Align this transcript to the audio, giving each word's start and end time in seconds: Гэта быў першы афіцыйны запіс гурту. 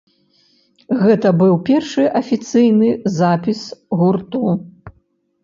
Гэта 1.03 1.27
быў 1.41 1.53
першы 1.67 2.05
афіцыйны 2.21 2.89
запіс 3.19 3.61
гурту. 4.01 4.57